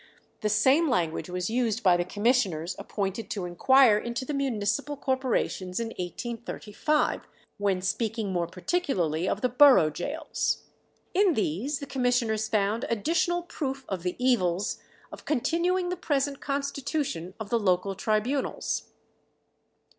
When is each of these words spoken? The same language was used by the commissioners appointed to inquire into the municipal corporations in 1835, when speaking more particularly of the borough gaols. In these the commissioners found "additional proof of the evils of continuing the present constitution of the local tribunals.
The 0.39 0.49
same 0.49 0.89
language 0.89 1.29
was 1.29 1.51
used 1.51 1.83
by 1.83 1.95
the 1.95 2.03
commissioners 2.03 2.75
appointed 2.79 3.29
to 3.29 3.45
inquire 3.45 3.99
into 3.99 4.25
the 4.25 4.33
municipal 4.33 4.97
corporations 4.97 5.79
in 5.79 5.89
1835, 5.89 7.27
when 7.59 7.83
speaking 7.83 8.33
more 8.33 8.47
particularly 8.47 9.29
of 9.29 9.41
the 9.41 9.47
borough 9.49 9.91
gaols. 9.91 10.63
In 11.13 11.35
these 11.35 11.77
the 11.77 11.85
commissioners 11.85 12.47
found 12.49 12.83
"additional 12.89 13.43
proof 13.43 13.85
of 13.87 14.01
the 14.01 14.15
evils 14.17 14.79
of 15.11 15.25
continuing 15.25 15.89
the 15.89 15.95
present 15.97 16.39
constitution 16.41 17.35
of 17.39 17.51
the 17.51 17.59
local 17.59 17.93
tribunals. 17.93 18.85